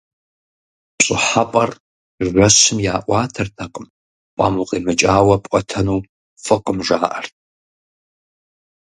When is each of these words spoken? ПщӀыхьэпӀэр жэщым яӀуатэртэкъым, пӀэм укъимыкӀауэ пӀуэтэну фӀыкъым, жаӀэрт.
ПщӀыхьэпӀэр 0.97 1.71
жэщым 2.31 2.77
яӀуатэртэкъым, 2.95 3.87
пӀэм 4.35 4.55
укъимыкӀауэ 4.61 5.35
пӀуэтэну 5.43 6.05
фӀыкъым, 6.43 6.77
жаӀэрт. 6.87 7.33